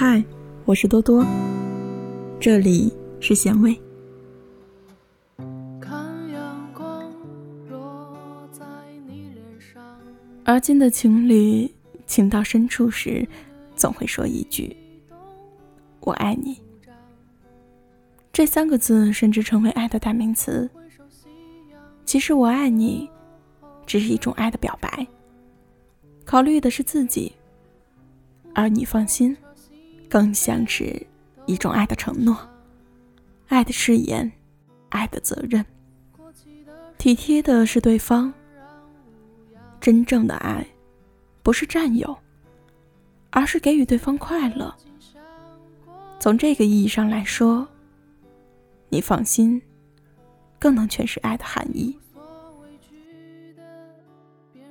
[0.00, 0.22] 嗨，
[0.64, 1.26] 我是多多，
[2.38, 3.76] 这里是咸味。
[10.44, 11.68] 而今的情侣，
[12.06, 13.26] 情到深处时，
[13.74, 14.76] 总会说一句
[15.98, 16.56] “我爱你”。
[18.32, 20.70] 这三个字甚至成为爱的代名词。
[22.04, 23.10] 其实，“我爱你”
[23.84, 25.04] 只是一种爱的表白，
[26.24, 27.32] 考虑的是自己，
[28.54, 29.36] 而你放心。
[30.08, 31.06] 更像是
[31.46, 32.36] 一种爱的承诺，
[33.48, 34.30] 爱的誓言，
[34.88, 35.64] 爱的责任。
[36.96, 38.32] 体贴的是对方。
[39.80, 40.66] 真正的爱，
[41.42, 42.18] 不是占有，
[43.30, 44.74] 而是给予对方快乐。
[46.18, 47.66] 从这个意义上来说，
[48.88, 49.62] 你放心，
[50.58, 51.96] 更能诠释爱的含义。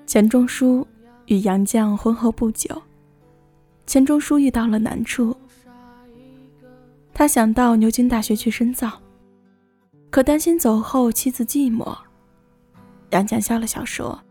[0.05, 0.85] 钱钟书
[1.27, 2.81] 与杨绛婚后不久。
[3.87, 5.33] 钱钟书遇到了难处，
[7.13, 9.01] 他想到牛津大学去深造，
[10.09, 11.97] 可担心走后妻子寂寞。
[13.11, 14.21] 杨绛笑了笑说：“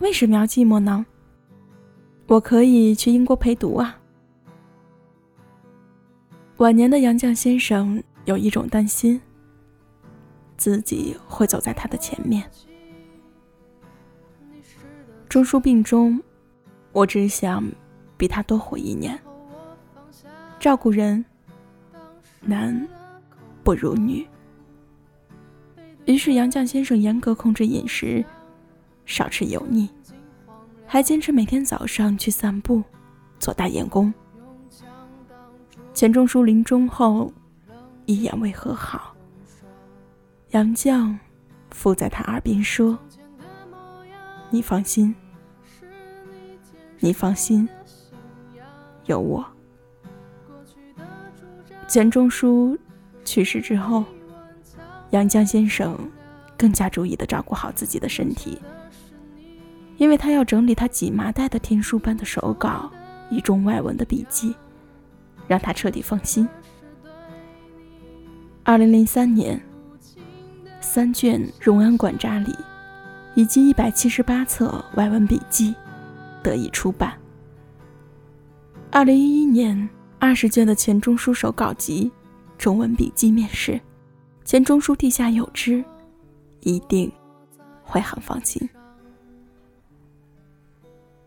[0.00, 1.04] 为什么要寂寞呢？
[2.26, 4.00] 我可以去英国陪读啊。”
[6.56, 9.20] 晚年的杨绛先生有一种担心，
[10.56, 12.42] 自己会走在他的前面。
[15.28, 16.18] 钟书病中，
[16.92, 17.62] 我只想。
[18.16, 19.18] 比他多活一年，
[20.60, 21.24] 照顾人
[22.40, 22.86] 男
[23.62, 24.26] 不如女。
[26.06, 28.24] 于是杨绛先生严格控制饮食，
[29.06, 29.88] 少吃油腻，
[30.86, 32.82] 还坚持每天早上去散步，
[33.38, 34.12] 做大雁功。
[35.92, 37.32] 钱钟书临终后
[38.04, 39.14] 一言未和好，
[40.50, 41.16] 杨绛
[41.70, 42.98] 附在他耳边说
[44.50, 45.14] ：“你放心，
[47.00, 47.68] 你放心。”
[49.06, 49.44] 有我。
[51.86, 52.78] 钱钟书
[53.24, 54.04] 去世之后，
[55.10, 55.96] 杨绛先生
[56.56, 58.58] 更加注意的照顾好自己的身体，
[59.98, 62.90] 因为他要整理他几麻袋的天书般的手稿，
[63.30, 64.54] 一中外文的笔记，
[65.46, 66.48] 让他彻底放心。
[68.62, 69.60] 二零零三年，
[70.80, 72.52] 三卷《荣安馆札里》
[73.34, 75.74] 以及一百七十八册外文笔记
[76.42, 77.12] 得以出版。
[78.94, 79.88] 二零一一年，
[80.20, 82.08] 二十卷的钱钟书手稿集
[82.56, 83.80] 中文笔记面世，
[84.44, 85.84] 钱钟书地下有知，
[86.60, 87.10] 一定
[87.82, 88.70] 会很放心。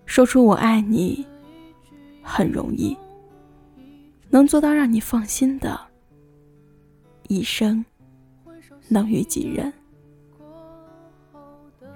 [0.06, 1.28] 说出我爱你
[2.24, 2.96] 很容易，
[4.30, 5.78] 能做到让你放心的，
[7.28, 7.84] 一生
[8.88, 9.74] 能遇几人？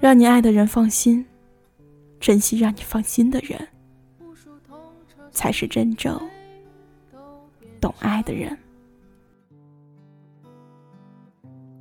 [0.01, 1.25] 让你爱的人放心，
[2.19, 3.65] 珍惜让你放心的人。
[5.31, 6.19] 才是真正
[7.79, 8.57] 懂爱的人。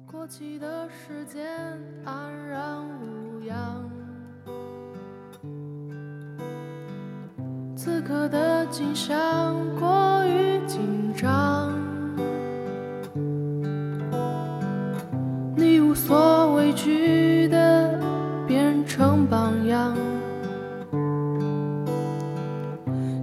[0.06, 1.44] 过去的时间
[2.04, 3.90] 安然无恙，
[7.76, 9.56] 此刻的景象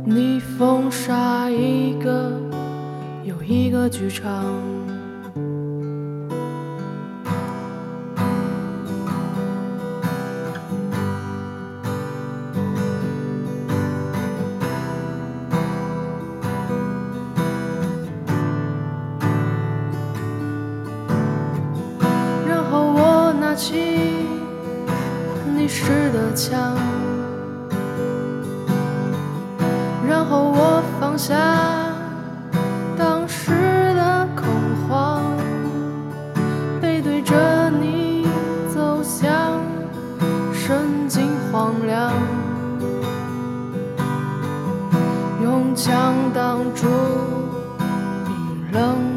[0.10, 2.32] 你封杀一个
[3.26, 4.56] 又一个剧场，
[22.48, 23.76] 然后我拿起
[25.54, 26.97] 你使的枪。
[30.30, 31.36] 后我放下
[32.98, 33.52] 当时
[33.96, 34.46] 的恐
[34.88, 35.24] 慌，
[36.82, 38.28] 背对着你
[38.74, 39.32] 走向
[40.54, 42.12] 神经荒凉，
[45.42, 46.88] 用枪挡住
[48.26, 49.17] 冰冷。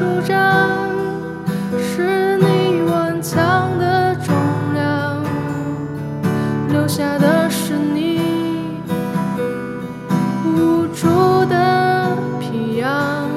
[0.00, 0.88] 主张
[1.78, 4.34] 是你顽强的重
[4.72, 5.22] 量，
[6.70, 8.80] 留下的是你
[10.46, 13.28] 无助的皮样，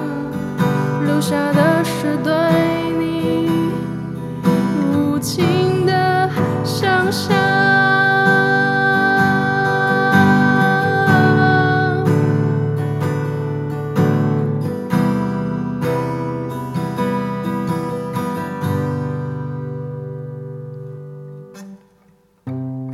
[1.06, 2.31] 留下的是对
[2.98, 3.50] 你
[4.95, 5.62] 无情。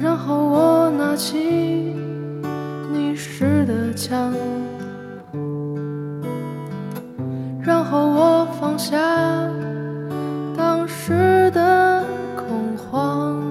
[0.02, 1.94] 然后我拿起
[2.92, 4.34] 你试的枪，
[7.62, 8.98] 然后我放下
[10.56, 12.02] 当时的
[12.38, 13.44] 恐慌，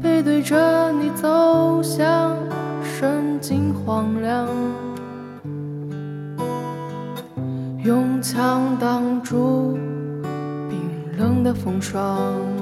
[0.00, 2.36] 背对着你走向
[2.82, 4.46] 深井荒凉，
[7.82, 9.76] 用枪挡住
[10.68, 10.78] 冰
[11.18, 12.59] 冷的风霜。